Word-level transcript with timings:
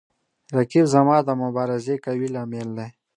رقیب 0.57 0.85
زما 0.93 1.17
د 1.23 1.29
مبارزې 1.43 1.95
قوي 2.05 2.27
لامل 2.35 2.69
دی 2.77 2.87